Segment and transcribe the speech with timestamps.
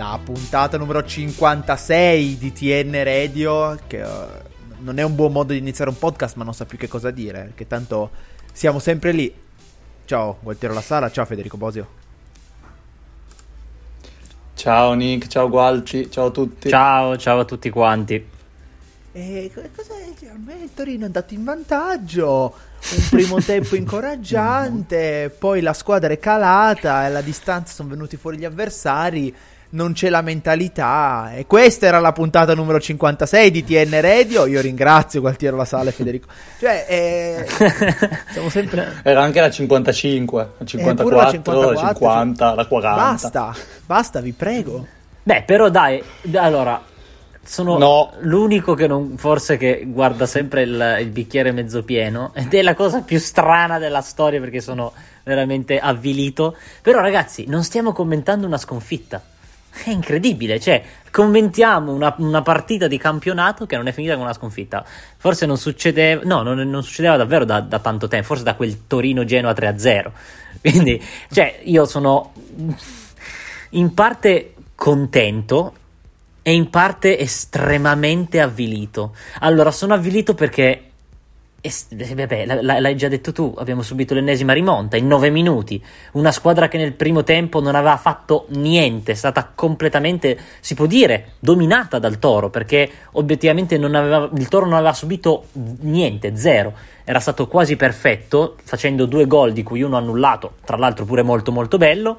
[0.00, 4.08] La puntata numero 56 di TN Radio, che uh,
[4.78, 7.10] non è un buon modo di iniziare un podcast, ma non so più che cosa
[7.10, 8.10] dire, perché tanto
[8.50, 9.30] siamo sempre lì.
[10.06, 11.98] Ciao Gualtiero La Sala, ciao Federico Bosio.
[14.54, 16.70] Ciao Nick, ciao Gualti, ciao a tutti.
[16.70, 18.26] Ciao, ciao a tutti quanti.
[19.12, 19.94] E cosa
[20.62, 27.02] il Torino è andato in vantaggio, un primo tempo incoraggiante, poi la squadra è calata
[27.02, 29.34] e alla distanza sono venuti fuori gli avversari
[29.70, 31.32] non c'è la mentalità.
[31.34, 34.46] E questa era la puntata numero 56 di TN Radio.
[34.46, 36.28] Io ringrazio Gualtiero La Sala e Federico.
[36.58, 37.46] Cioè, eh,
[38.32, 39.00] siamo sempre.
[39.02, 43.02] Era anche la 55, la 54, la, 54, la 50, la 40.
[43.02, 43.54] Basta,
[43.86, 44.86] basta, vi prego.
[45.22, 46.02] Beh, però dai,
[46.34, 46.88] allora.
[47.42, 48.12] Sono no.
[48.20, 52.74] l'unico che non, forse che guarda sempre il, il bicchiere mezzo pieno ed è la
[52.74, 54.92] cosa più strana della storia perché sono
[55.24, 56.54] veramente avvilito.
[56.82, 59.20] Però ragazzi, non stiamo commentando una sconfitta
[59.84, 64.32] è incredibile, cioè commentiamo una, una, partita di campionato che non è finita con una
[64.32, 64.84] sconfitta.
[65.16, 68.86] Forse non succedeva, no, non, non succedeva davvero da, da, tanto tempo, forse da quel
[68.86, 70.10] Torino-Genoa 3-0.
[70.60, 72.32] Quindi, cioè, io sono
[73.70, 75.74] in parte contento
[76.42, 79.14] e in parte estremamente avvilito.
[79.40, 80.89] Allora, sono avvilito perché
[81.62, 81.70] e,
[82.14, 85.82] vabbè, l'hai già detto tu, abbiamo subito l'ennesima rimonta in nove minuti.
[86.12, 90.86] Una squadra che nel primo tempo non aveva fatto niente, è stata completamente, si può
[90.86, 96.72] dire, dominata dal Toro, perché obiettivamente aveva, il Toro non aveva subito niente, zero.
[97.04, 101.52] Era stato quasi perfetto, facendo due gol di cui uno annullato, tra l'altro pure molto
[101.52, 102.18] molto bello.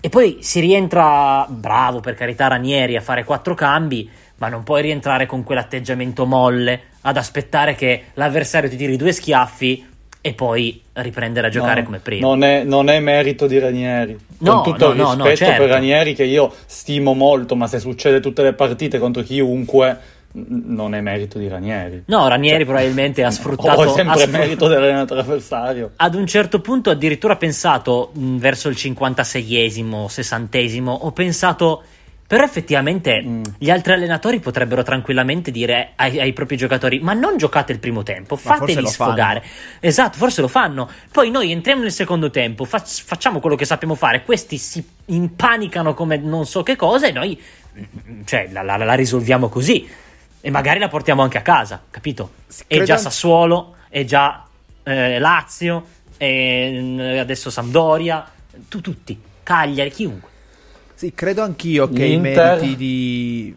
[0.00, 4.82] E poi si rientra, bravo per carità Ranieri, a fare quattro cambi, ma non puoi
[4.82, 9.90] rientrare con quell'atteggiamento molle ad aspettare che l'avversario ti tiri due schiaffi
[10.24, 12.26] e poi riprendere a giocare no, come prima.
[12.26, 14.16] Non è, non è, merito di Ranieri.
[14.38, 15.62] No, con tutto no, il rispetto certo.
[15.62, 19.98] per Ranieri che io stimo molto, ma se succede tutte le partite contro chiunque
[20.34, 22.04] non è merito di Ranieri.
[22.06, 23.80] No, Ranieri cioè, probabilmente ha sfruttato...
[23.80, 25.90] O è sempre sfr- merito dell'allenatore avversario.
[25.96, 31.82] Ad un certo punto addirittura pensato, mh, verso il 56esimo, 60esimo, ho pensato
[32.32, 33.42] però effettivamente mm.
[33.58, 38.02] gli altri allenatori potrebbero tranquillamente dire ai, ai, propri giocatori: Ma non giocate il primo
[38.02, 39.40] tempo, fateli sfogare.
[39.40, 39.52] Fanno.
[39.80, 40.88] Esatto, forse lo fanno.
[41.10, 44.22] Poi noi entriamo nel secondo tempo, fac- facciamo quello che sappiamo fare.
[44.22, 47.38] Questi si impanicano come non so che cosa e noi
[48.24, 49.86] cioè, la, la, la risolviamo così.
[50.40, 52.32] E magari la portiamo anche a casa, capito?
[52.66, 54.42] È già Sassuolo, è già
[54.84, 55.84] eh, Lazio,
[56.16, 58.26] è adesso Sampdoria,
[58.70, 60.30] tu tutti, Cagliari, chiunque.
[61.02, 63.56] Sì, credo anch'io che i meriti di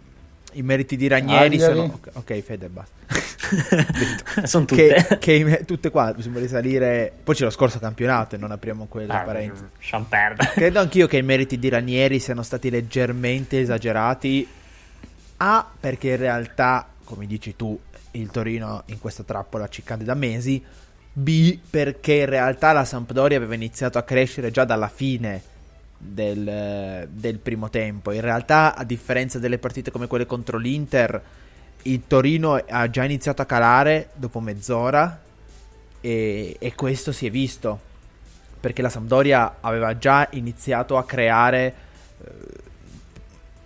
[0.53, 1.59] i meriti di Ranieri Agliari.
[1.59, 2.95] sono ok, Fede basta.
[4.47, 5.06] sono tutte.
[5.19, 7.13] Che, che tutte qua bisogna risalire.
[7.23, 9.61] Poi c'è lo scorso campionato e non apriamo quelle ah, parenti.
[10.55, 14.47] Credo anch'io che i meriti di Ranieri siano stati leggermente esagerati.
[15.38, 17.79] A perché in realtà, come dici tu,
[18.13, 20.63] il Torino in questa trappola ci cade da mesi.
[21.13, 25.53] B perché in realtà la Sampdoria aveva iniziato a crescere già dalla fine
[25.97, 28.11] del, del, primo tempo.
[28.11, 31.22] In realtà, a differenza delle partite come quelle contro l'Inter,
[31.83, 35.22] il Torino ha già iniziato a calare dopo mezz'ora
[36.01, 37.94] e, e questo si è visto
[38.66, 41.73] perché la Sampdoria aveva già iniziato a creare
[42.23, 42.31] eh,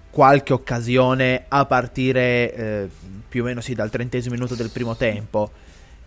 [0.09, 2.89] qualche occasione a partire eh,
[3.29, 5.49] più o meno sì dal trentesimo minuto del primo tempo.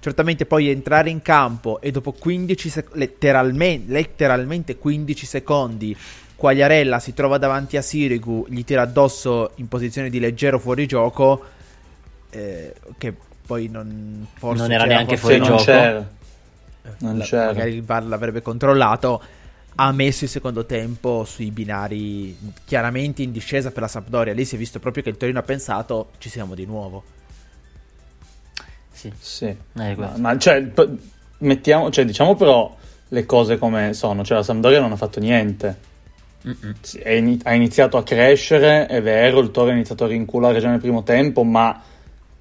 [0.02, 5.96] Certamente poi entrare in campo e dopo 15 sec- letteralmente, letteralmente 15 secondi
[6.34, 11.44] Quagliarella si trova davanti a Sirigu, gli tira addosso in posizione di leggero fuorigioco,
[12.30, 13.14] eh, che
[13.46, 16.10] poi non, forse non era neanche fuori non c'era.
[16.98, 17.46] Non La, c'era.
[17.46, 19.22] Magari il VAR l'avrebbe controllato.
[19.76, 24.32] Ha messo il secondo tempo sui binari chiaramente in discesa per la Sampdoria.
[24.32, 27.04] Lì si è visto proprio che il Torino ha pensato ci siamo di nuovo.
[29.02, 29.46] Sì, sì.
[29.46, 30.66] Eh, ma, ma cioè,
[31.38, 32.74] mettiamo, cioè, diciamo però
[33.08, 34.24] le cose come sono.
[34.24, 35.90] Cioè, la Sampdoria non ha fatto niente
[36.44, 40.80] in- ha iniziato a crescere, è vero, il Toro ha iniziato a rinculare già nel
[40.80, 41.80] primo tempo, ma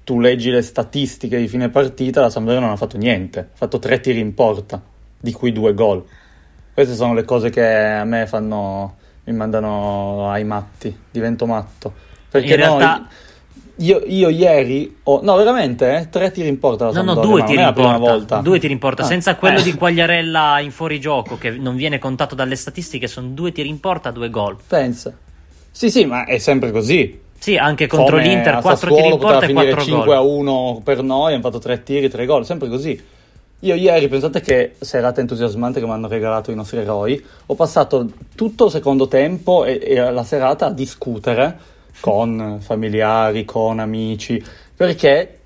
[0.04, 3.78] tu leggi le statistiche di fine partita, la Sampdoria non ha fatto niente, ha fatto
[3.78, 4.80] tre tiri in porta,
[5.18, 6.04] di cui due gol.
[6.74, 11.92] Queste sono le cose che a me fanno, mi mandano ai matti, divento matto.
[12.28, 12.96] Perché in realtà...
[12.96, 13.06] noi
[13.76, 15.20] io, io, ieri ho.
[15.22, 16.08] No, veramente, eh?
[16.08, 16.90] Tre tiri in porta.
[16.90, 18.40] no, no, due tiri in porta.
[18.40, 19.62] Due tiri in porta, ah, senza quello eh.
[19.62, 23.06] di Quagliarella in fuorigioco, che non viene contato dalle statistiche.
[23.06, 24.56] Sono due tiri in porta, due gol.
[24.66, 25.12] Pensa.
[25.70, 27.20] Sì, sì, ma è sempre così.
[27.38, 30.14] Sì, anche contro Come l'Inter, quattro tiri in porta e 4 5 gol.
[30.14, 33.02] a 1 per noi, hanno fatto tre tiri, tre gol, sempre così.
[33.64, 38.08] Io ieri, pensate che serata entusiasmante che mi hanno regalato i nostri eroi, ho passato
[38.34, 41.58] tutto il secondo tempo e, e la serata a discutere
[42.00, 44.42] con familiari, con amici,
[44.74, 45.38] perché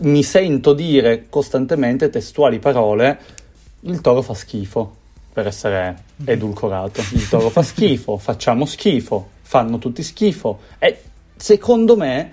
[0.00, 3.18] mi sento dire costantemente testuali parole,
[3.80, 4.94] il toro fa schifo,
[5.32, 10.60] per essere edulcorato, il toro fa schifo, facciamo schifo, fanno tutti schifo.
[10.78, 11.00] E
[11.36, 12.32] secondo me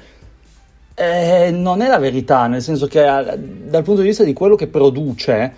[0.95, 4.55] eh, non è la verità, nel senso che eh, dal punto di vista di quello
[4.55, 5.55] che produce,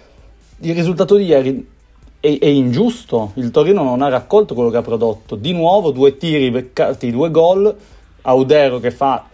[0.60, 1.68] il risultato di ieri
[2.20, 6.18] è, è, ingiusto, il Torino non ha raccolto quello che ha prodotto, di nuovo due
[6.18, 7.76] tiri beccati, due gol,
[8.28, 9.26] Audero che fa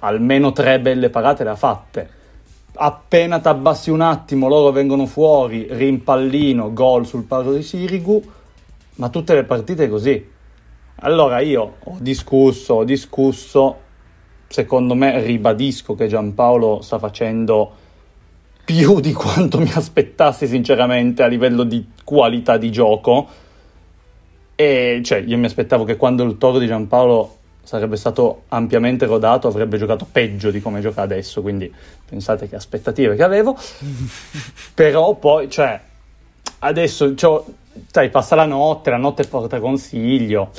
[0.00, 2.10] almeno tre belle parate le ha fatte.
[2.74, 8.22] Appena t'abbassi un attimo, loro vengono fuori, rimpallino, gol sul palo di Sirigu,
[8.96, 10.28] ma tutte le partite così.
[11.02, 13.76] Allora io ho discusso, ho discusso,
[14.46, 17.72] secondo me ribadisco che Giampaolo sta facendo
[18.64, 23.26] più di quanto mi aspettassi sinceramente a livello di qualità di gioco.
[24.54, 29.48] E cioè, io mi aspettavo che quando il toro di Giampaolo sarebbe stato ampiamente rodato,
[29.48, 31.72] avrebbe giocato peggio di come gioca adesso, quindi
[32.08, 33.56] pensate che aspettative che avevo.
[34.74, 35.80] Però poi, cioè,
[36.60, 37.42] adesso, cioè,
[37.90, 40.50] sai, passa la notte, la notte porta consiglio.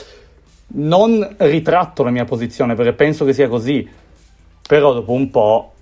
[0.74, 3.88] Non ritratto la mia posizione perché penso che sia così,
[4.66, 5.74] però dopo un po'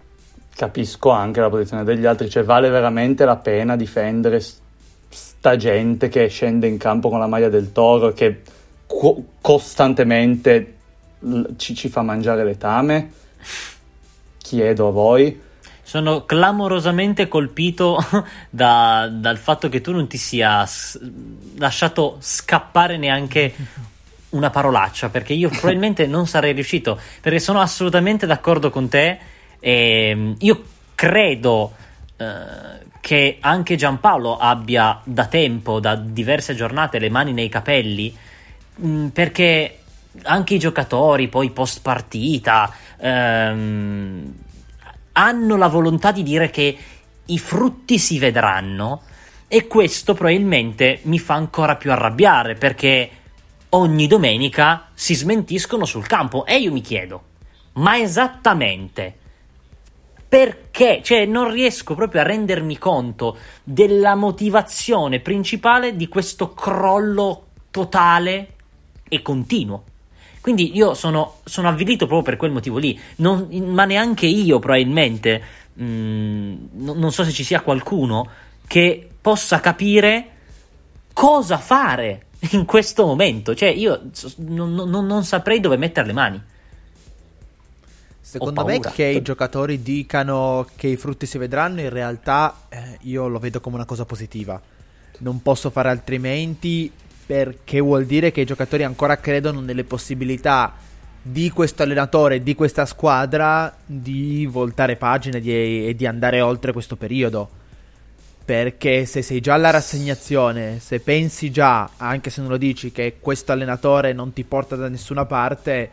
[0.55, 4.43] capisco anche la posizione degli altri, cioè vale veramente la pena difendere
[5.09, 8.41] sta gente che scende in campo con la maglia del toro e che
[8.85, 10.78] co- costantemente
[11.57, 13.11] ci, ci fa mangiare letame?
[14.37, 15.41] Chiedo a voi.
[15.81, 17.97] Sono clamorosamente colpito
[18.49, 20.99] da, dal fatto che tu non ti sia s-
[21.57, 23.53] lasciato scappare neanche
[24.29, 29.17] una parolaccia, perché io probabilmente non sarei riuscito, perché sono assolutamente d'accordo con te
[29.59, 30.63] e ehm, io
[30.95, 31.73] credo
[32.17, 38.15] eh, che anche Giampaolo abbia da tempo, da diverse giornate, le mani nei capelli,
[38.75, 39.78] mh, mm, perché
[40.23, 44.33] anche i giocatori poi post partita ehm,
[45.13, 46.77] hanno la volontà di dire che
[47.25, 49.01] i frutti si vedranno
[49.47, 53.09] e questo probabilmente mi fa ancora più arrabbiare perché
[53.69, 57.23] ogni domenica si smentiscono sul campo e io mi chiedo
[57.73, 59.15] ma esattamente
[60.29, 61.01] perché?
[61.03, 68.53] Cioè, non riesco proprio a rendermi conto della motivazione principale di questo crollo totale
[69.09, 69.83] e continuo.
[70.41, 75.41] Quindi io sono, sono avvilito proprio per quel motivo lì, non, ma neanche io probabilmente,
[75.73, 78.27] mh, mm, non so se ci sia qualcuno
[78.65, 80.27] che possa capire
[81.13, 83.53] cosa fare in questo momento.
[83.53, 86.43] Cioè io non, non, non saprei dove mettere le mani.
[88.21, 93.27] Secondo me che i giocatori dicano che i frutti si vedranno, in realtà eh, io
[93.27, 94.61] lo vedo come una cosa positiva.
[95.19, 96.91] Non posso fare altrimenti
[97.29, 100.73] perché vuol dire che i giocatori ancora credono nelle possibilità
[101.21, 107.47] di questo allenatore, di questa squadra di voltare pagine e di andare oltre questo periodo.
[108.43, 113.17] Perché se sei già alla rassegnazione, se pensi già, anche se non lo dici, che
[113.19, 115.91] questo allenatore non ti porta da nessuna parte,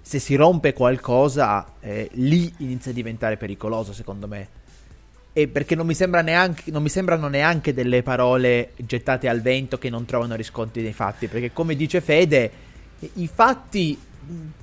[0.00, 4.48] se si rompe qualcosa, eh, lì inizia a diventare pericoloso, secondo me
[5.38, 9.76] e perché non mi, sembra neanche, non mi sembrano neanche delle parole gettate al vento
[9.76, 12.50] che non trovano riscontri nei fatti, perché come dice Fede,
[13.16, 14.00] i fatti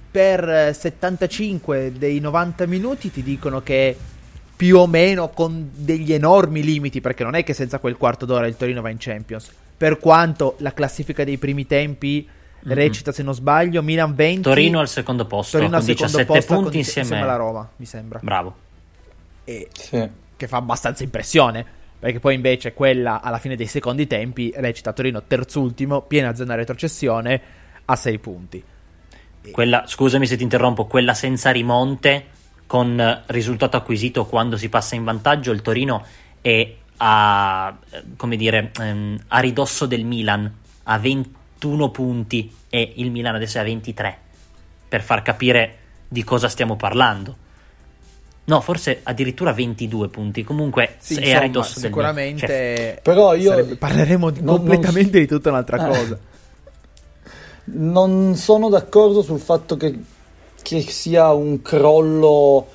[0.10, 3.96] per 75 dei 90 minuti ti dicono che
[4.56, 8.48] più o meno con degli enormi limiti, perché non è che senza quel quarto d'ora
[8.48, 12.28] il Torino va in Champions, per quanto la classifica dei primi tempi
[12.66, 12.76] mm-hmm.
[12.76, 16.54] recita se non sbaglio Milan 20 Torino al secondo posto Torino al secondo 17 posto
[16.56, 17.08] punti insieme.
[17.10, 18.56] insieme alla Roma mi sembra bravo
[19.44, 21.66] e sì che fa abbastanza impressione.
[22.00, 27.42] Perché poi invece quella alla fine dei secondi tempi recita Torino terzultimo, piena zona retrocessione
[27.86, 28.64] a 6 punti.
[29.52, 32.26] Quella, scusami se ti interrompo, quella senza rimonte
[32.66, 36.06] con risultato acquisito quando si passa in vantaggio, il Torino
[36.42, 37.78] è a,
[38.36, 43.62] dire, ehm, a ridosso del Milan, a 20 21 punti e il Milan adesso è
[43.62, 44.18] a 23,
[44.90, 47.38] per far capire di cosa stiamo parlando.
[48.46, 50.44] No, forse addirittura 22 punti.
[50.44, 55.18] Comunque sì, è a ridosso sicuramente del cioè, Però io sarebbe, parleremo di, non, completamente
[55.18, 55.22] non...
[55.22, 55.88] di tutta un'altra eh.
[55.88, 56.20] cosa.
[57.66, 59.98] Non sono d'accordo sul fatto che,
[60.62, 62.68] che sia un crollo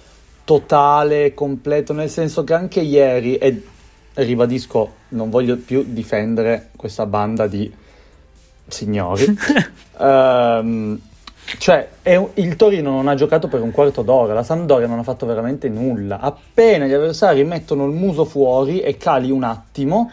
[0.44, 3.62] totale, completo, nel senso che anche ieri, e
[4.14, 7.70] ribadisco, non voglio più difendere questa banda di
[8.66, 9.26] signori,
[9.98, 10.98] um,
[11.56, 15.02] cioè un, il Torino non ha giocato per un quarto d'ora, la Sampdoria non ha
[15.02, 20.10] fatto veramente nulla, appena gli avversari mettono il muso fuori e cali un attimo,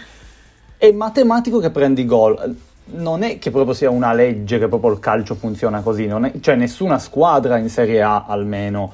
[0.78, 2.56] è matematico che prendi gol.
[2.88, 6.56] Non è che proprio sia una legge che proprio il calcio funziona così, è, cioè
[6.56, 8.94] nessuna squadra in Serie A almeno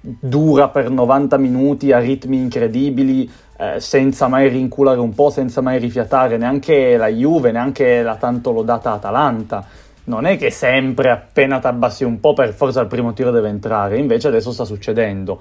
[0.00, 5.78] dura per 90 minuti a ritmi incredibili, eh, senza mai rinculare un po', senza mai
[5.78, 9.66] rifiatare, neanche la Juve, neanche la tanto lodata Atalanta.
[10.08, 13.50] Non è che sempre appena ti abbassi un po' per forza al primo tiro deve
[13.50, 15.38] entrare, invece adesso sta succedendo,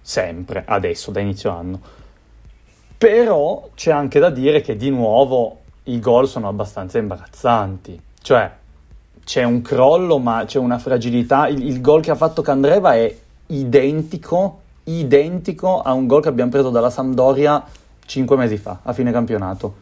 [0.00, 1.80] sempre, adesso, da inizio anno.
[2.98, 8.50] Però c'è anche da dire che di nuovo i gol sono abbastanza imbarazzanti, cioè
[9.24, 13.16] c'è un crollo ma c'è una fragilità, il, il gol che ha fatto Candreva è
[13.46, 17.64] identico, identico a un gol che abbiamo preso dalla Sampdoria
[18.04, 19.81] 5 mesi fa, a fine campionato.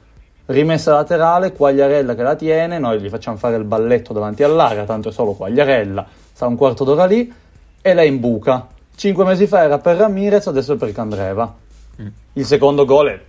[0.51, 5.11] Rimessa laterale, Quagliarella che la tiene, noi gli facciamo fare il balletto davanti all'area, tanto
[5.11, 7.33] è solo Quagliarella, sta un quarto d'ora lì,
[7.81, 8.67] e lei imbuca.
[8.97, 11.55] 5 mesi fa era per Ramirez, adesso è per Candreva.
[12.03, 12.07] Mm.
[12.33, 13.21] Il secondo gol è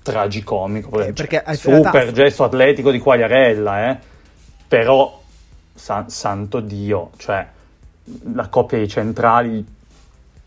[0.00, 3.98] tragicomico, eh, perché super gesto atletico di Quagliarella, eh?
[4.68, 5.20] però
[5.74, 7.44] san- santo Dio, cioè
[8.32, 9.66] la coppia di centrali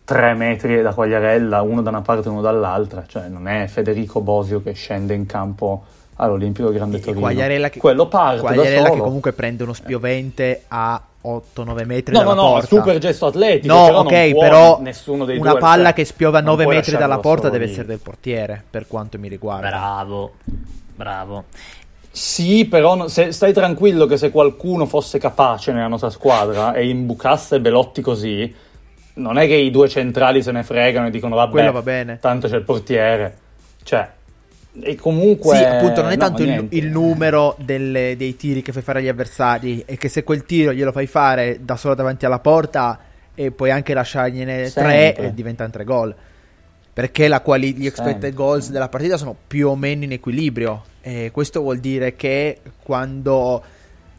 [0.05, 4.21] tre metri da Quagliarella, uno da una parte e uno dall'altra, cioè non è Federico
[4.21, 5.83] Bosio che scende in campo
[6.15, 7.21] all'Olimpico Grande Torino.
[7.21, 12.33] Quagliarella che, Quello parte Quagliarella che comunque prende uno spiovente a 8-9 metri no, dalla
[12.33, 12.67] no, no, porta.
[12.67, 13.73] super gesto atletico.
[13.73, 16.97] No, però ok, però nessuno dei una due, palla cioè, che spiova a 9 metri
[16.97, 19.67] dalla porta deve essere del portiere, per quanto mi riguarda.
[19.67, 20.33] Bravo,
[20.95, 21.45] bravo.
[22.11, 27.59] Sì, però se, stai tranquillo che se qualcuno fosse capace nella nostra squadra e imbucasse
[27.59, 28.53] Belotti così,
[29.15, 32.19] non è che i due centrali se ne fregano e dicono vabbè, va bene.
[32.19, 33.37] tanto c'è il portiere.
[33.81, 34.07] Cioè,
[34.81, 35.55] e comunque...
[35.55, 38.99] Sì, appunto, non è no, tanto il, il, numero delle, dei tiri che fai fare
[38.99, 42.99] agli avversari, è che se quel tiro glielo fai fare da solo davanti alla porta
[43.35, 45.13] e puoi anche lasciargliene Sempre.
[45.13, 46.15] tre e diventano tre gol.
[46.93, 48.33] Perché quali- gli expected Sempre.
[48.33, 53.63] goals della partita sono più o meno in equilibrio e questo vuol dire che quando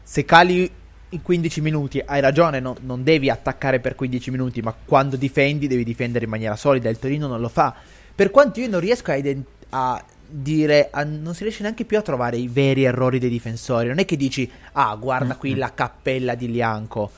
[0.03, 0.69] se cali
[1.09, 5.67] in 15 minuti hai ragione, no, non devi attaccare per 15 minuti, ma quando difendi
[5.67, 6.89] devi difendere in maniera solida.
[6.89, 7.73] Il Torino non lo fa.
[8.13, 10.03] Per quanto io non riesco a, ident- a
[10.41, 13.87] dire, a, non si riesce neanche più a trovare i veri errori dei difensori.
[13.87, 17.11] Non è che dici, ah, guarda qui la cappella di Lianco.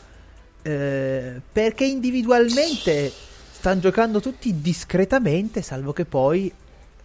[0.61, 3.11] Eh, perché individualmente
[3.51, 6.51] stanno giocando tutti discretamente, salvo che poi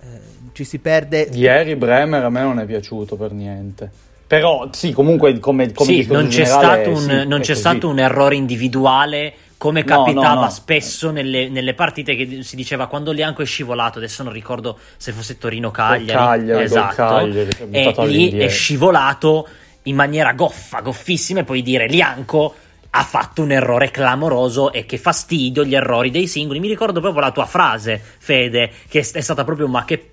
[0.00, 0.07] eh,
[0.52, 1.28] ci si perde.
[1.33, 3.90] Ieri Bremer a me non è piaciuto per niente.
[4.26, 7.88] Però sì, comunque come, come sì, non c'è, generale, stato, un, sì, non c'è stato
[7.88, 10.50] un errore individuale come capitava no, no, no.
[10.50, 15.12] spesso nelle, nelle, partite che si diceva quando Lianco è scivolato, adesso non ricordo se
[15.12, 19.47] fosse Torino-Cagliari, Cagliari esatto, Cagliari, e lì è scivolato
[19.83, 22.57] in maniera goffa, goffissima e poi dire Lianco
[22.90, 26.59] ha fatto un errore clamoroso e che fastidio gli errori dei singoli.
[26.59, 30.12] Mi ricordo proprio la tua frase, Fede, che è stata proprio ma che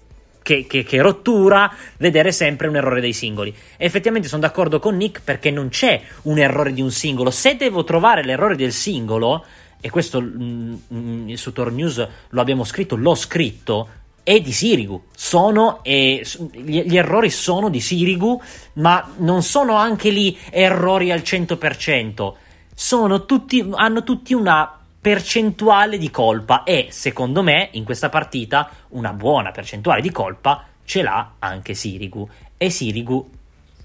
[0.50, 3.54] che, che, che, rottura vedere sempre un errore dei singoli.
[3.78, 7.30] E effettivamente sono d'accordo con Nick perché non c'è un errore di un singolo.
[7.30, 9.46] Se devo trovare l'errore del singolo,
[9.80, 13.90] e questo mm, mm, su Tor News lo abbiamo scritto, l'ho scritto,
[14.24, 15.04] è di Sirigu.
[15.16, 18.42] Sono, eh, gli, gli, errori sono di Sirigu,
[18.74, 22.34] ma non sono anche lì errori al 100%
[22.82, 29.14] sono tutti, hanno tutti una percentuale di colpa e secondo me in questa partita una
[29.14, 32.28] buona percentuale di colpa ce l'ha anche Sirigu
[32.58, 33.30] e Sirigu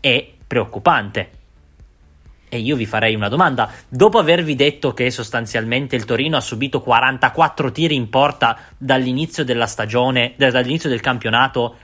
[0.01, 1.31] è preoccupante.
[2.49, 3.71] E io vi farei una domanda.
[3.89, 9.67] Dopo avervi detto che sostanzialmente il Torino ha subito 44 tiri in porta dall'inizio della
[9.67, 11.77] stagione, dall'inizio del campionato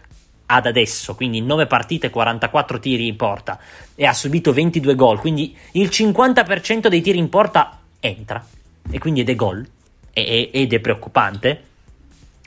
[0.47, 3.59] ad adesso, quindi in 9 partite 44 tiri in porta
[3.95, 8.45] e ha subito 22 gol, quindi il 50% dei tiri in porta entra
[8.91, 9.67] e quindi ed è gol
[10.13, 11.65] ed è preoccupante.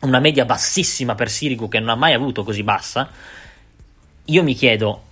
[0.02, 3.10] Una media bassissima per Sirigu che non ha mai avuto così bassa.
[4.26, 5.04] Io mi chiedo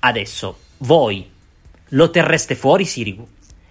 [0.00, 1.30] adesso voi
[1.88, 3.26] lo terreste fuori Sirigu?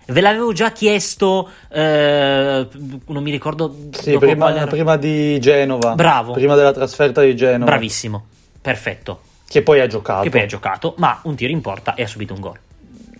[0.05, 2.67] Ve l'avevo già chiesto, eh,
[3.05, 3.73] non mi ricordo.
[3.91, 5.95] Sì, prima, prima, di Genova.
[5.95, 6.33] Bravo.
[6.33, 7.71] Prima della trasferta di Genova.
[7.71, 8.25] Bravissimo,
[8.59, 9.21] perfetto.
[9.47, 10.23] Che poi ha giocato.
[10.23, 12.59] Che poi ha giocato, ma un tiro in porta e ha subito un gol.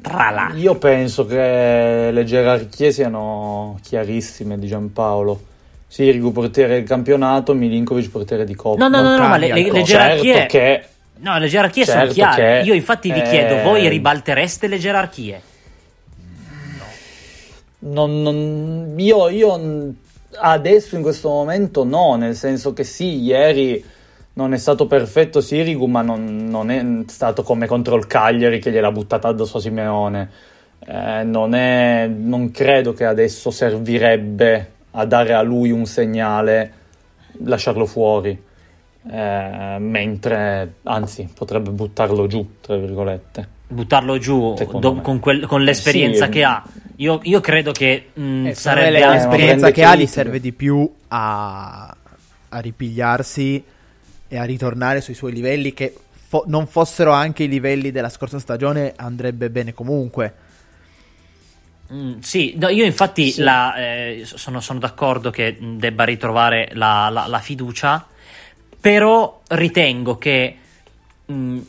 [0.04, 0.58] Tra l'altro.
[0.58, 5.42] Io penso che le gerarchie siano chiarissime di Giampaolo.
[5.88, 8.88] Sirigu portiere del campionato, Milinkovic portiere di Coppa.
[8.88, 10.34] No, no, no, no, ma le, le, le gerarchie...
[10.34, 10.84] Certo che...
[11.20, 12.64] No, le gerarchie certo sono chiare.
[12.64, 15.42] Io infatti vi chiedo, voi ribaltereste le gerarchie?
[17.80, 17.92] No.
[17.94, 19.94] Non, non, io, io
[20.36, 23.82] adesso in questo momento no, nel senso che sì, ieri
[24.34, 28.72] non è stato perfetto Sirigu, ma non, non, è stato come contro il Cagliari che
[28.72, 30.30] gliel'ha buttata addosso a Simeone.
[30.86, 36.72] Eh, non, è, non credo che adesso servirebbe a dare a lui un segnale,
[37.44, 38.52] lasciarlo fuori.
[39.06, 43.48] Eh, mentre anzi potrebbe buttarlo giù, tra virgolette.
[43.68, 46.64] Buttarlo giù do, con, quel, con, l'esperienza sì, che ha.
[46.98, 50.90] Io, io credo che mh, mm, eh, sarebbe l'esperienza che ha gli serve di più
[51.10, 51.96] a,
[52.50, 53.64] a ripigliarsi
[54.34, 58.40] e a ritornare sui suoi livelli che fo- non fossero anche i livelli della scorsa
[58.40, 60.34] stagione andrebbe bene comunque.
[61.94, 63.44] Mm, sì, no, io infatti sì.
[63.44, 68.08] La, eh, sono, sono, d'accordo che debba ritrovare la, la, la fiducia,
[68.82, 70.58] però ritengo che,
[71.32, 71.60] mm,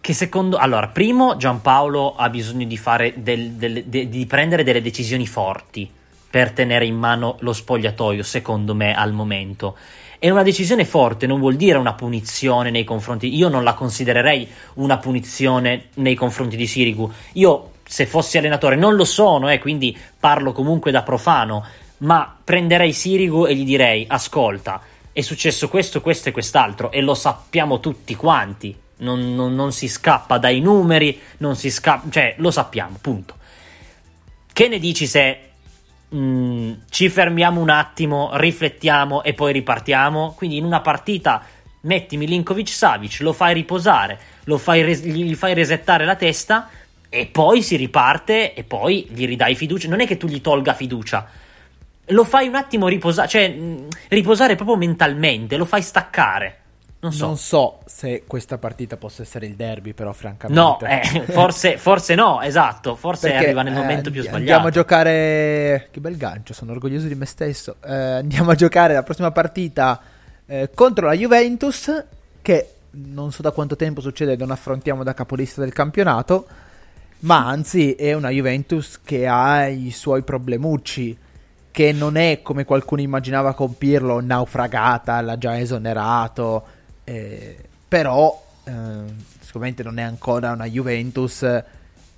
[0.00, 0.56] che secondo...
[0.56, 2.80] Allora, primo Giampaolo ha bisogno di,
[3.16, 5.90] del, del, de, di prendere delle decisioni forti
[6.30, 9.76] per tenere in mano lo spogliatoio, secondo me, al momento.
[10.22, 13.34] E una decisione forte non vuol dire una punizione nei confronti.
[13.34, 17.10] Io non la considererei una punizione nei confronti di Sirigu.
[17.32, 21.64] Io, se fossi allenatore, non lo sono, eh, quindi parlo comunque da profano.
[21.98, 27.14] Ma prenderei Sirigu e gli direi: Ascolta, è successo questo, questo e quest'altro, e lo
[27.14, 28.76] sappiamo tutti quanti.
[28.98, 33.36] Non, non, non si scappa dai numeri, non si scappa, cioè lo sappiamo, punto.
[34.52, 35.49] Che ne dici se
[36.14, 40.34] Mm, ci fermiamo un attimo, riflettiamo e poi ripartiamo.
[40.36, 41.42] Quindi in una partita
[41.82, 46.68] metti Milinkovic Savic, lo fai riposare, lo fai res- gli fai resettare la testa
[47.08, 49.88] e poi si riparte e poi gli ridai fiducia.
[49.88, 51.28] Non è che tu gli tolga fiducia.
[52.06, 56.59] Lo fai un attimo riposare, cioè mm, riposare proprio mentalmente, lo fai staccare.
[57.02, 57.26] Non so.
[57.26, 57.78] non so.
[57.86, 60.60] se questa partita possa essere il derby, però, francamente.
[60.60, 62.94] No, eh, forse, forse, no, esatto.
[62.94, 64.36] Forse Perché, arriva nel momento eh, più sbagliato.
[64.36, 65.88] Andiamo a giocare.
[65.90, 67.76] Che bel gancio, sono orgoglioso di me stesso.
[67.82, 69.98] Eh, andiamo a giocare la prossima partita
[70.44, 72.04] eh, contro la Juventus.
[72.42, 76.46] Che non so da quanto tempo succede, non affrontiamo da capolista del campionato.
[77.20, 81.16] Ma anzi, è una Juventus che ha i suoi problemucci.
[81.70, 86.78] Che non è come qualcuno immaginava con Pirlo, naufragata, l'ha già esonerato
[87.10, 87.56] eh,
[87.88, 88.72] però eh,
[89.40, 91.64] sicuramente non è ancora una Juventus a,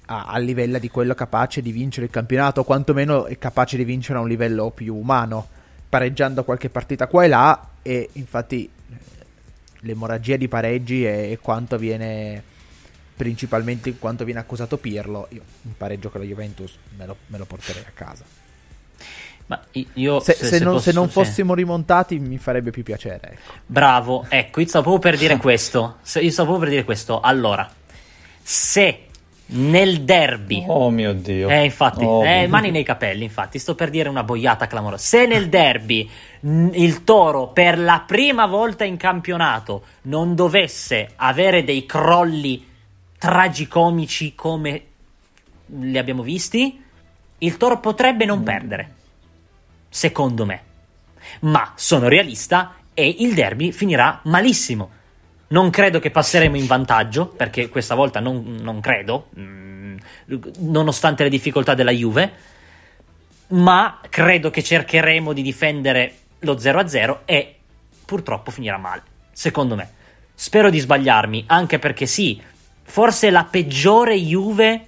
[0.05, 4.19] a, livello di quello capace di vincere il campionato, o quantomeno è capace di vincere
[4.19, 5.49] a un livello più umano,
[5.89, 8.97] pareggiando qualche partita qua e là e infatti eh,
[9.81, 12.51] l'emorragia di pareggi è, quanto viene
[13.17, 17.47] principalmente quanto viene accusato Pirlo, io un pareggio con la Juventus me lo, me lo
[17.47, 18.42] porterei a casa.
[19.47, 19.61] Ma
[19.95, 21.59] io, se, se, se, non, posso, se non, fossimo sì.
[21.61, 23.33] rimontati mi farebbe più piacere.
[23.33, 23.53] Ecco.
[23.67, 25.97] Bravo, ecco, io stavo proprio per dire questo.
[26.03, 27.21] io stavo proprio per dire questo.
[27.21, 27.69] Allora,
[28.41, 29.07] se
[29.55, 30.65] nel derby...
[30.67, 31.49] Oh mio Dio.
[31.49, 35.03] Eh, infatti, oh, eh, mani nei capelli, infatti, sto per dire una boiata clamorosa.
[35.03, 36.09] Se nel derby
[36.41, 42.67] il Toro per la prima volta in campionato non dovesse avere dei crolli
[43.19, 44.83] tragicomici come
[45.67, 46.83] li abbiamo visti,
[47.39, 48.45] il Toro potrebbe non mm.
[48.45, 48.95] perdere
[49.93, 50.63] secondo me.
[51.41, 54.91] Ma sono realista e il derby finirà malissimo.
[55.49, 59.97] Non credo che passeremo in vantaggio, perché questa volta non, non credo, mm,
[60.61, 62.33] nonostante le difficoltà della Juve,
[63.49, 67.57] ma credo che cercheremo di difendere lo 0-0 e
[68.07, 69.91] purtroppo finirà male, secondo me.
[70.35, 72.41] Spero di sbagliarmi, anche perché sì,
[72.83, 74.87] forse la peggiore Juve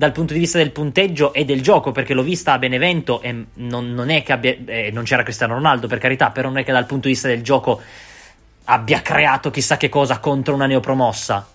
[0.00, 3.44] dal punto di vista del punteggio e del gioco, perché l'ho vista a Benevento e
[3.52, 4.56] non, non è che abbia.
[4.64, 7.28] Eh, non c'era Cristiano Ronaldo, per carità, però non è che dal punto di vista
[7.28, 7.82] del gioco
[8.64, 11.46] abbia creato chissà che cosa contro una neopromossa.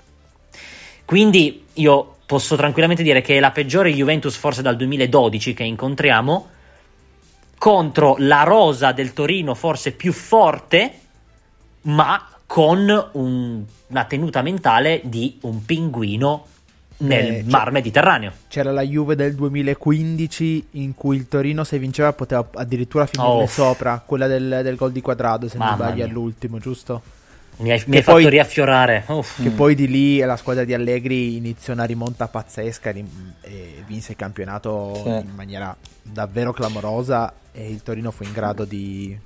[1.06, 6.50] Quindi io posso tranquillamente dire che è la peggiore Juventus forse dal 2012 che incontriamo
[7.58, 11.00] contro la rosa del Torino forse più forte,
[11.82, 16.46] ma con un, una tenuta mentale di un pinguino
[16.98, 18.32] nel eh, Mar Mediterraneo.
[18.48, 23.48] C'era la Juve del 2015 in cui il Torino se vinceva poteva addirittura finire oh.
[23.48, 27.02] sopra, quella del, del, gol di quadrado se Mamma non sbaglio all'ultimo, giusto?
[27.58, 29.04] Mi hai, mi hai poi, fatto riaffiorare.
[29.08, 29.42] Uff.
[29.42, 33.06] Che poi di lì la squadra di Allegri iniziò una rimonta pazzesca e,
[33.42, 35.08] e vinse il campionato sì.
[35.10, 39.18] in maniera davvero clamorosa e il Torino fu in grado di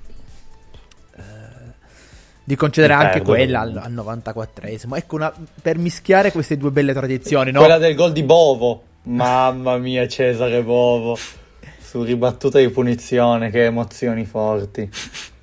[2.50, 4.96] di concedere di anche quella al, al 94esimo.
[4.96, 5.32] Ecco, una,
[5.62, 7.60] per mischiare queste due belle tradizioni, no?
[7.60, 8.82] Quella del gol di Bovo.
[9.04, 11.16] Mamma mia, Cesare Bovo.
[11.80, 14.90] Su ribattuta di punizione, che emozioni forti.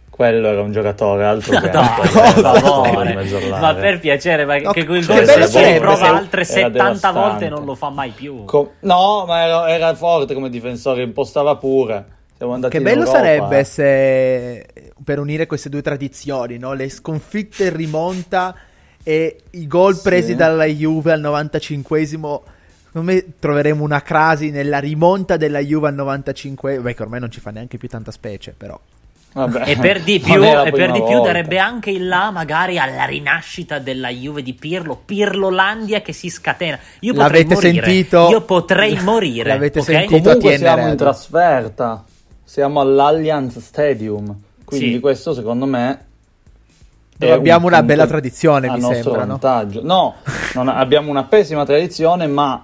[0.09, 3.49] Quello era un giocatore altro che no, per favore.
[3.51, 7.49] ma per piacere, ma no, che quel gol se si riprova altre 70 volte e
[7.49, 8.43] non lo fa mai più.
[8.45, 12.16] Com- no, ma era, era, forte come difensore, impostava pure.
[12.69, 14.65] Che bello sarebbe se
[15.03, 16.73] per unire queste due tradizioni, no?
[16.73, 18.55] le sconfitte in rimonta
[19.03, 20.01] e i gol sì.
[20.01, 22.41] presi dalla Juve al 95esimo.
[22.87, 27.31] Secondo me troveremo una crasi nella rimonta della Juve al 95 Beh, che ormai non
[27.31, 28.79] ci fa neanche più tanta specie, però.
[29.33, 33.05] Vabbè, e per di più, e per di più darebbe anche il là magari alla
[33.05, 36.79] rinascita della Juve di Pirlo, Pirlolandia che si scatena.
[37.01, 37.85] Io L'avete morire.
[37.85, 38.29] sentito?
[38.29, 39.49] Io potrei morire.
[39.49, 39.95] L'avete okay?
[39.95, 42.03] sentito Comunque siamo in trasferta.
[42.47, 44.33] Siamo all'Allianz Stadium.
[44.63, 44.99] Quindi sì.
[45.01, 46.05] questo secondo me
[47.17, 49.25] dove abbiamo un una bella tradizione, mi sembra.
[49.25, 49.81] Vantaggio.
[49.83, 50.15] No,
[50.53, 52.63] no abbiamo una pessima tradizione, ma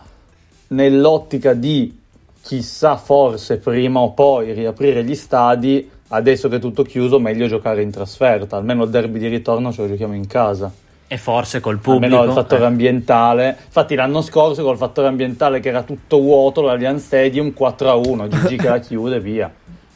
[0.67, 1.99] nell'ottica di
[2.41, 7.81] chissà forse prima o poi riaprire gli stadi, adesso che è tutto chiuso, meglio giocare
[7.81, 8.55] in trasferta.
[8.55, 10.71] Almeno il derby di ritorno ce lo giochiamo in casa.
[11.07, 12.15] E forse col pubblico.
[12.15, 12.67] Almeno il fattore eh.
[12.67, 13.57] ambientale.
[13.65, 18.27] Infatti l'anno scorso col fattore ambientale che era tutto vuoto, l'Allianz Stadium 4 a 1,
[18.29, 19.51] Gigi che la chiude via.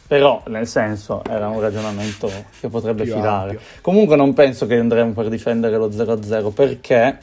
[0.08, 3.52] Però, nel senso, era un ragionamento che potrebbe Più filare.
[3.52, 3.65] Ampio.
[3.82, 7.17] Comunque non penso che andremo per difendere lo 0-0 perché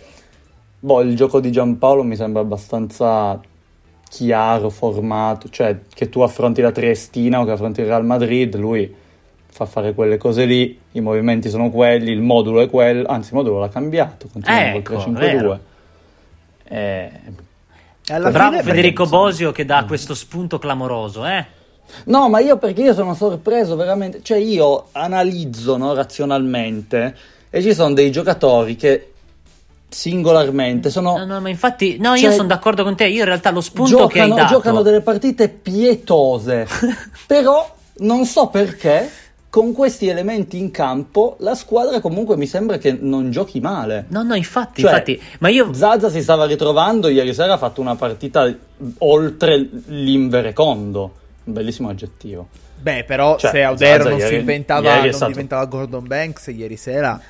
[0.84, 3.40] boh, il gioco di Giampaolo mi sembra abbastanza
[4.10, 8.94] chiaro, formato, cioè che tu affronti la Triestina o che affronti il Real Madrid, lui
[9.46, 13.36] fa fare quelle cose lì, i movimenti sono quelli, il modulo è quello, anzi il
[13.36, 15.58] modulo l'ha cambiato, continua ecco, col 3-5-2.
[16.64, 17.10] Eh,
[18.06, 21.46] Bravo Federico Bosio che dà questo spunto clamoroso, eh?
[22.04, 27.14] No, ma io perché io sono sorpreso veramente, cioè io analizzo no, razionalmente
[27.50, 29.12] e ci sono dei giocatori che
[29.88, 33.26] singolarmente sono no, no ma infatti no cioè, io sono d'accordo con te io in
[33.26, 34.54] realtà lo spunto giocano, che hai dato.
[34.54, 36.66] giocano delle partite pietose.
[37.26, 39.08] Però non so perché
[39.48, 44.06] con questi elementi in campo la squadra comunque mi sembra che non giochi male.
[44.08, 47.80] No no infatti cioè, infatti ma io Zaza si stava ritrovando ieri sera ha fatto
[47.80, 48.52] una partita
[48.98, 52.48] oltre l'inverecondo un bellissimo aggettivo
[52.80, 55.30] beh però cioè, se Audero non, si inventava, non stato...
[55.30, 57.20] diventava Gordon Banks ieri sera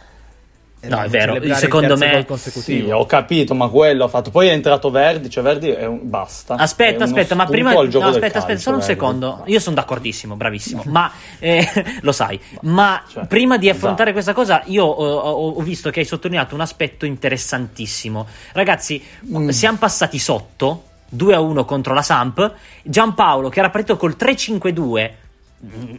[0.88, 4.30] No, è vero, secondo me sì, ho capito, ma quello ha fatto.
[4.30, 6.00] Poi è entrato Verdi, cioè Verdi è un...
[6.02, 6.54] basta.
[6.54, 8.94] Aspetta, aspetta, ma prima no, aspetta, aspetta, calcio, solo un Verdi.
[8.94, 9.42] secondo.
[9.46, 11.66] Io sono d'accordissimo, bravissimo, ma eh,
[12.00, 12.38] lo sai.
[12.62, 14.34] Ma cioè, prima di affrontare esatto.
[14.34, 18.26] questa cosa, io ho, ho, ho, visto che hai sottolineato un aspetto interessantissimo.
[18.52, 19.48] Ragazzi, mm.
[19.48, 22.54] siamo passati sotto 2 a 1 contro la Samp.
[22.82, 25.10] Giampaolo che era partito col 3-5-2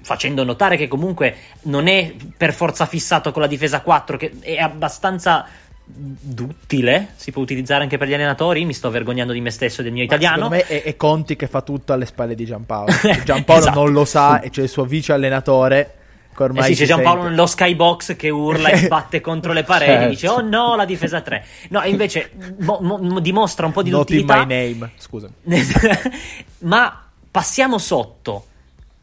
[0.01, 4.57] facendo notare che comunque non è per forza fissato con la difesa 4, che è
[4.57, 5.47] abbastanza
[5.87, 9.83] duttile, si può utilizzare anche per gli allenatori, mi sto vergognando di me stesso e
[9.83, 10.49] del mio Ma italiano.
[10.49, 12.91] Secondo me è, è, Conti che fa tutto alle spalle di Giampaolo.
[13.23, 13.79] Giampaolo esatto.
[13.79, 15.93] non lo sa e c'è il suo vice allenatore.
[16.37, 20.09] Eh sì, c'è Giampaolo nello skybox che urla e sbatte contro le pareti, certo.
[20.09, 21.45] dice oh no la difesa 3.
[21.69, 24.41] No, invece mo, mo, dimostra un po' di Not duttilità.
[24.41, 25.29] in my name, scusa.
[26.59, 28.47] Ma passiamo sotto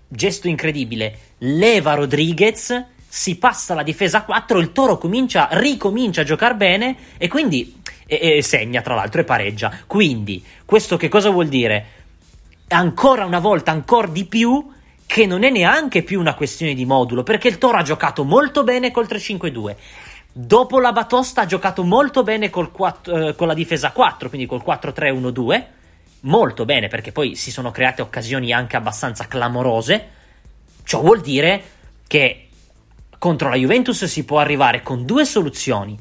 [0.09, 6.25] gesto incredibile, leva Rodriguez, si passa la difesa a 4, il Toro comincia, ricomincia a
[6.25, 9.73] giocare bene e quindi e, e segna tra l'altro e pareggia.
[9.87, 11.87] Quindi questo che cosa vuol dire?
[12.69, 14.71] Ancora una volta, ancora di più,
[15.13, 18.65] che non è neanche più una questione di modulo, perché il Toro ha giocato molto
[18.65, 19.77] bene col 3-5-2.
[20.33, 24.63] Dopo la batosta ha giocato molto bene 4, eh, con la difesa 4, quindi col
[24.65, 25.65] 4-3-1-2
[26.21, 30.09] molto bene perché poi si sono create occasioni anche abbastanza clamorose.
[30.83, 31.63] Ciò vuol dire
[32.07, 32.49] che
[33.19, 36.01] contro la Juventus si può arrivare con due soluzioni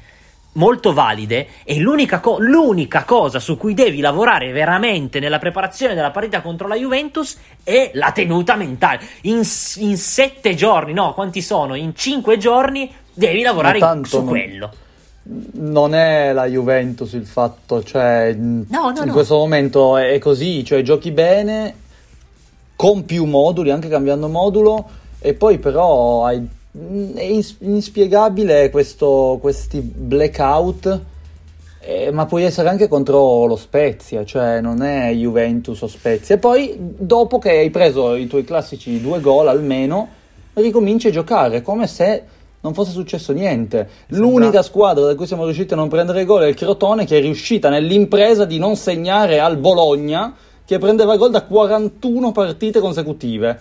[0.54, 6.12] molto valide e l'unica, co- l'unica, cosa su cui devi lavorare veramente nella preparazione della
[6.12, 9.02] partita contro la Juventus è la tenuta mentale.
[9.22, 9.42] In,
[9.78, 11.76] in sette giorni, no, quanti sono?
[11.76, 14.28] In cinque giorni devi lavorare in, su non...
[14.28, 14.74] quello
[15.24, 19.14] non è la Juventus il fatto, cioè no, no, in no.
[19.14, 21.76] questo momento è così, cioè giochi bene
[22.76, 31.10] con più moduli, anche cambiando modulo e poi però hai, è inspiegabile questo, questi blackout
[31.84, 36.36] eh, ma puoi essere anche contro lo Spezia, cioè non è Juventus o Spezia.
[36.36, 40.08] E poi, dopo che hai preso i tuoi classici due gol almeno,
[40.54, 42.24] ricominci a giocare come se
[42.62, 43.90] non fosse successo niente.
[44.08, 44.28] Sembra...
[44.28, 47.22] L'unica squadra da cui siamo riusciti a non prendere gol è il Crotone che è
[47.22, 53.60] riuscita nell'impresa di non segnare al Bologna che prendeva gol da 41 partite consecutive.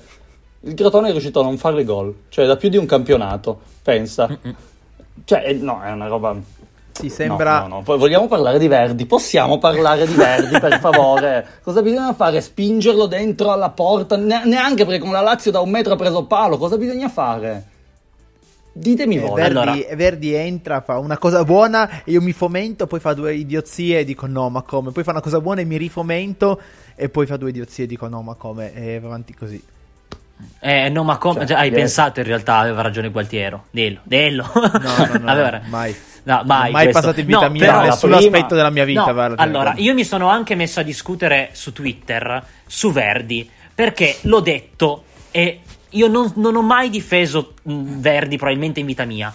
[0.60, 4.28] Il Crotone è riuscito a non fare gol, cioè da più di un campionato, pensa.
[5.24, 6.36] Cioè, no, è una roba
[7.00, 7.60] sì, sembra...
[7.60, 7.82] No, no, no.
[7.82, 9.06] Poi vogliamo parlare di Verdi?
[9.06, 11.46] Possiamo parlare di Verdi, per favore?
[11.62, 12.40] Cosa bisogna fare?
[12.40, 14.16] Spingerlo dentro alla porta?
[14.16, 16.58] Ne- neanche perché con la Lazio da un metro ha preso palo.
[16.58, 17.64] Cosa bisogna fare?
[18.72, 19.34] Ditemi eh, voi.
[19.34, 19.96] Verdi, allora.
[19.96, 24.04] Verdi entra, fa una cosa buona e io mi fomento, poi fa due idiozie e
[24.04, 24.90] dico no, ma come?
[24.90, 26.60] Poi fa una cosa buona e mi rifomento
[26.94, 28.74] e poi fa due idiozie e dico no, ma come?
[28.74, 29.62] E va avanti così.
[30.59, 31.40] Eh, no, ma come?
[31.40, 31.79] Cioè, cioè, hai yes.
[31.79, 33.64] pensato in realtà, aveva ragione Gualtiero.
[33.70, 34.50] Dillo, dillo.
[34.55, 35.61] No, no, no, aveva...
[35.66, 35.94] mai.
[36.22, 38.37] No, mai, mai passato in vita no, mia nessun prima...
[38.37, 39.11] aspetto della mia vita.
[39.11, 44.40] No, allora, io mi sono anche messo a discutere su Twitter su Verdi perché l'ho
[44.40, 49.33] detto e io non, non ho mai difeso mm, Verdi probabilmente in vita mia.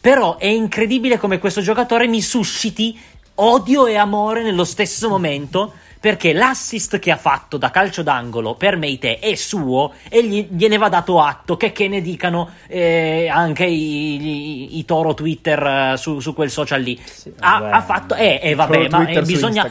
[0.00, 2.98] Però è incredibile come questo giocatore mi susciti
[3.34, 8.76] odio e amore nello stesso momento perché l'assist che ha fatto da calcio d'angolo per
[8.76, 11.58] Meite è suo e gli, gliene va dato atto.
[11.58, 16.50] Che, che ne dicano eh, anche i, i, i, toro Twitter uh, su, su, quel
[16.50, 16.98] social lì.
[17.04, 19.70] Sì, ha, ha, fatto, eh, eh vabbè, ma eh, bisogna...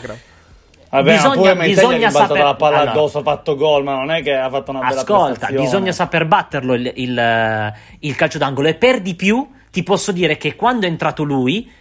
[0.92, 2.44] Vabbè, bisogna, ma bisogna saper...
[2.44, 5.02] la palla allora, addosso, ha fatto gol, ma non è che ha fatto una bella
[5.02, 8.70] Ascolta, bisogna saper batterlo il, il, il calcio d'angolo.
[8.70, 11.78] E per di più ti posso dire che quando è entrato lui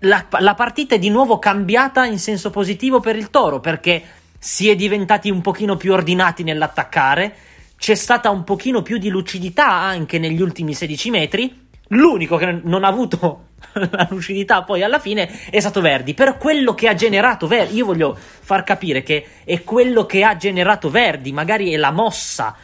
[0.00, 4.02] la, la, partita è di nuovo cambiata in senso positivo per il Toro perché
[4.38, 7.34] si è diventati un pochino più ordinati nell'attaccare,
[7.76, 11.66] c'è stata un pochino più di lucidità anche negli ultimi 16 metri.
[11.92, 16.14] L'unico che non ha avuto la lucidità poi alla fine è stato Verdi.
[16.14, 20.36] Per quello che ha generato Verdi, io voglio far capire che è quello che ha
[20.36, 22.54] generato Verdi, magari è la mossa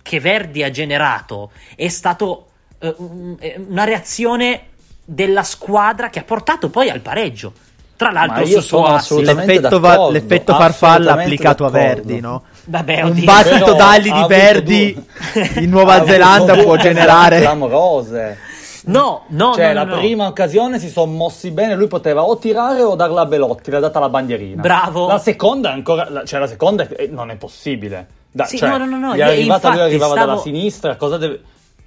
[0.00, 2.46] che Verdi ha generato, è stato
[2.78, 3.36] uh,
[3.68, 4.67] una reazione
[5.10, 7.52] della squadra che ha portato poi al pareggio.
[7.96, 11.78] Tra l'altro, io sono assolutamente l'effetto, va, l'effetto farfalla applicato d'accordo.
[11.78, 12.42] a Verdi, no?
[12.66, 15.50] Vabbè, un battito d'ali di Verdi due...
[15.62, 18.38] in Nuova Zelanda può generare clamorose.
[18.84, 21.74] No, no, cioè, no, la no, prima occasione si sono mossi bene.
[21.74, 23.70] Lui poteva o tirare o darla a Belotti.
[23.70, 24.62] L'ha data la bandierina.
[24.62, 25.08] Bravo.
[25.08, 28.06] La seconda, ancora, cioè, la seconda non è possibile.
[28.30, 28.98] Da, sì, cioè, no, no, no.
[28.98, 29.16] no.
[29.16, 30.26] Gli è arrivata, lui arrivava stavo...
[30.26, 30.96] dalla sinistra.
[30.96, 31.40] Cosa deve.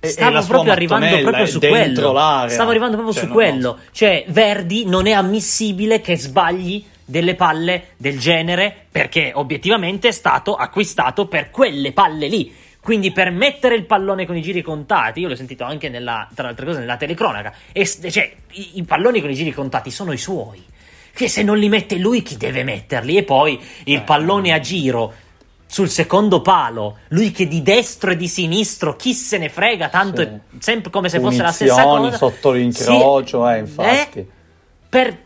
[0.07, 2.11] Stavo proprio arrivando proprio su quello.
[2.11, 2.49] L'area.
[2.49, 3.77] Stavo arrivando proprio cioè, su quello.
[3.77, 3.89] So.
[3.91, 10.55] Cioè, Verdi non è ammissibile che sbagli delle palle del genere perché obiettivamente è stato
[10.55, 12.53] acquistato per quelle palle lì.
[12.81, 16.45] Quindi per mettere il pallone con i giri contati, io l'ho sentito anche nella, tra
[16.45, 20.11] le altre cose nella telecronaca, e, cioè i, i palloni con i giri contati sono
[20.11, 20.63] i suoi.
[21.13, 23.17] Che se non li mette lui, chi deve metterli?
[23.17, 25.13] E poi il eh, pallone a giro
[25.71, 30.21] sul secondo palo, lui che di destro e di sinistro, chi se ne frega, tanto
[30.21, 30.27] sì.
[30.27, 32.17] è sempre come se fosse la stessa cosa.
[32.17, 33.53] sotto l'incrocio, sì.
[33.53, 34.19] eh, infatti.
[34.19, 34.27] Eh,
[34.89, 35.17] per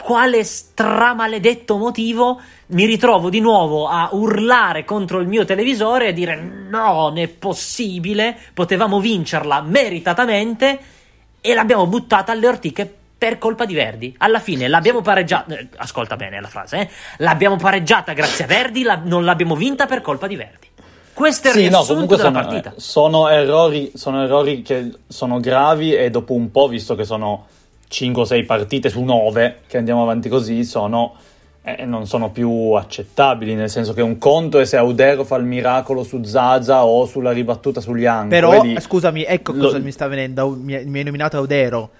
[0.00, 6.34] quale stramaledetto motivo mi ritrovo di nuovo a urlare contro il mio televisore e dire
[6.34, 10.78] no, non è possibile, potevamo vincerla meritatamente
[11.42, 14.14] e l'abbiamo buttata alle ortiche per colpa di Verdi.
[14.16, 15.54] Alla fine l'abbiamo pareggiata.
[15.54, 16.88] Eh, ascolta bene la frase, eh?
[17.18, 20.68] L'abbiamo pareggiata grazie a Verdi, la, non l'abbiamo vinta per colpa di Verdi.
[21.12, 22.72] Questo è il sì, no, comunque sono, partita.
[22.76, 27.44] Sono errori, sono errori che sono gravi e dopo un po', visto che sono
[27.88, 31.16] 5 o 6 partite su 9 che andiamo avanti così, sono,
[31.62, 33.54] eh, non sono più accettabili.
[33.54, 37.32] Nel senso che un conto è se Audero fa il miracolo su Zaza o sulla
[37.32, 38.40] ribattuta sugli angoli.
[38.40, 39.64] Però, scusami, ecco lo...
[39.64, 40.48] cosa mi sta venendo.
[40.58, 41.90] Mi, mi hai nominato Audero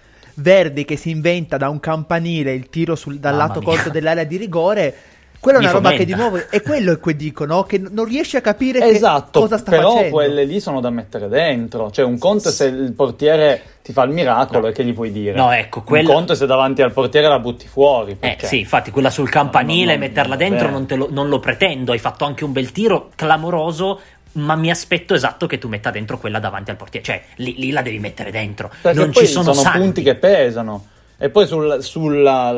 [0.41, 4.25] Verdi che si inventa da un campanile il tiro sul, dal Mamma lato corto dell'area
[4.25, 4.95] di rigore.
[5.41, 8.43] Quella è una roba che di nuovo è quello che dicono che non riesci a
[8.43, 10.03] capire esatto, cosa sta però facendo.
[10.03, 11.91] Però quelle lì sono da mettere dentro.
[11.91, 14.67] Cioè, un conto è se il portiere ti fa il miracolo no.
[14.67, 15.35] e che gli puoi dire.
[15.35, 16.11] No, ecco, quella...
[16.11, 18.19] Un conto è se davanti al portiere la butti fuori.
[18.21, 21.93] Eh sì, infatti, quella sul campanile, no, no, metterla dentro non, lo, non lo pretendo.
[21.93, 23.99] Hai fatto anche un bel tiro clamoroso
[24.33, 27.05] ma mi aspetto esatto che tu metta dentro quella davanti al portiere.
[27.05, 28.71] Cioè, lì, lì la devi mettere dentro.
[28.81, 30.87] Perché non ci sono, sono punti che pesano.
[31.19, 32.57] E poi sul, sulla,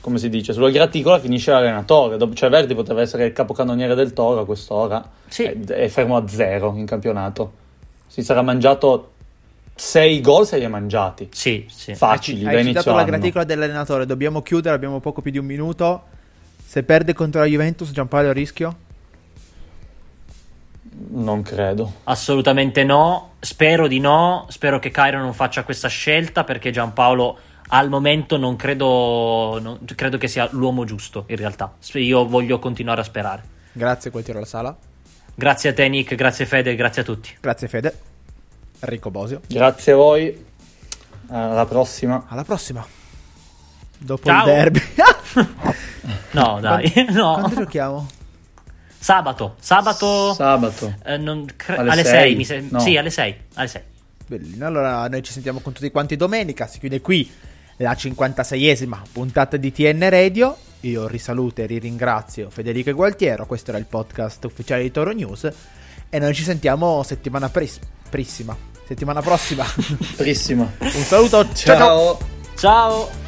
[0.00, 2.16] come si dice, sulla graticola finisce l'allenatore.
[2.34, 5.06] Cioè, Verdi poteva essere il capocannoniere del Toro a quest'ora.
[5.26, 5.44] Sì.
[5.44, 7.52] È, è fermo a zero in campionato.
[8.06, 9.12] Si sarà mangiato
[9.74, 11.28] 6 gol se li ha mangiati.
[11.32, 11.94] Sì, sì.
[11.94, 16.02] Facili, hai, hai citato la graticola dell'allenatore, dobbiamo chiudere, abbiamo poco più di un minuto.
[16.64, 18.76] Se perde contro la Juventus, Giampaolo a rischio?
[21.10, 21.92] Non credo.
[22.04, 23.34] Assolutamente no.
[23.40, 24.46] Spero di no.
[24.48, 30.16] Spero che Cairo non faccia questa scelta perché Giampaolo al momento non credo, non, credo
[30.16, 31.72] che sia l'uomo giusto in realtà.
[31.94, 33.42] Io voglio continuare a sperare.
[33.72, 34.76] Grazie, quel tiro alla sala.
[35.34, 37.30] Grazie a te Nick, grazie Fede, grazie a tutti.
[37.40, 37.98] Grazie Fede.
[38.80, 39.42] Enrico Bosio.
[39.46, 40.46] Grazie a voi.
[41.28, 42.24] Alla prossima.
[42.28, 42.84] Alla prossima.
[43.98, 44.46] Dopo Ciao.
[44.46, 44.80] il derby.
[46.32, 46.90] no, dai.
[46.90, 47.32] Quando, no.
[47.34, 48.06] quando giochiamo?
[49.00, 50.94] Sabato, sabato, sabato.
[51.04, 52.80] Eh, non, cre- alle 6, mi se- no.
[52.80, 53.82] sì, alle 6, alle 6.
[54.26, 54.66] Bellino.
[54.66, 56.66] Allora, noi ci sentiamo con tutti quanti domenica.
[56.66, 57.30] Si chiude qui
[57.78, 60.56] la 56esima puntata di TN Radio.
[60.80, 63.46] Io risaluto e riringrazio Federico Gualtiero.
[63.46, 65.48] Questo era il podcast ufficiale di Toro News.
[66.10, 67.78] E noi ci sentiamo settimana pres-
[68.10, 68.56] prissima.
[68.86, 69.64] Settimana prossima.
[70.16, 70.70] Prissima.
[70.78, 71.46] Un saluto.
[71.54, 71.76] ciao.
[71.76, 72.18] Ciao.
[72.56, 73.27] ciao.